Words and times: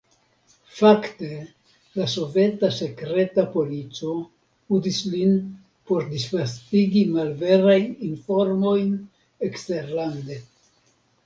Fakte 0.75 1.27
la 1.99 2.07
soveta 2.13 2.69
sekreta 2.77 3.43
polico 3.57 4.15
uzis 4.79 5.03
lin 5.13 5.37
por 5.91 6.09
disvastigi 6.15 7.05
malverajn 7.19 7.95
informojn 8.11 8.91
eksterlande. 9.51 10.43